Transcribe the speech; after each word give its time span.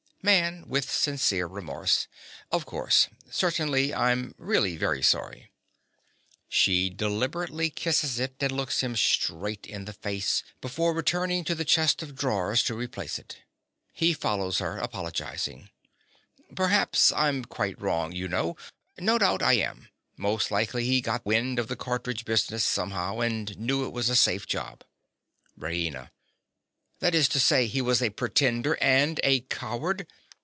MAN. 0.23 0.65
(with 0.67 0.91
sincere 0.91 1.47
remorse). 1.47 2.07
Of 2.51 2.63
course. 2.67 3.07
Certainly. 3.31 3.91
I'm 3.91 4.35
really 4.37 4.77
very 4.77 5.01
sorry. 5.01 5.49
(_She 6.51 6.95
deliberately 6.95 7.71
kisses 7.71 8.19
it, 8.19 8.35
and 8.39 8.51
looks 8.51 8.81
him 8.81 8.95
straight 8.95 9.65
in 9.65 9.85
the 9.85 9.93
face, 9.93 10.43
before 10.61 10.93
returning 10.93 11.43
to 11.45 11.55
the 11.55 11.65
chest 11.65 12.03
of 12.03 12.13
drawers 12.15 12.63
to 12.65 12.75
replace 12.75 13.17
it. 13.17 13.39
He 13.93 14.13
follows 14.13 14.59
her, 14.59 14.77
apologizing._) 14.77 15.69
Perhaps 16.55 17.11
I'm 17.13 17.43
quite 17.43 17.81
wrong, 17.81 18.11
you 18.11 18.27
know: 18.27 18.57
no 18.99 19.17
doubt 19.17 19.41
I 19.41 19.53
am. 19.53 19.87
Most 20.17 20.51
likely 20.51 20.85
he 20.85 20.97
had 20.97 21.03
got 21.03 21.25
wind 21.25 21.57
of 21.57 21.67
the 21.67 21.75
cartridge 21.75 22.25
business 22.25 22.63
somehow, 22.63 23.21
and 23.21 23.57
knew 23.57 23.87
it 23.87 23.91
was 23.91 24.07
a 24.07 24.15
safe 24.15 24.45
job. 24.45 24.83
RAINA. 25.57 26.11
That 26.99 27.15
is 27.15 27.27
to 27.29 27.39
say, 27.39 27.65
he 27.65 27.81
was 27.81 27.99
a 28.03 28.11
pretender 28.11 28.77
and 28.79 29.19
a 29.23 29.39
coward! 29.39 30.05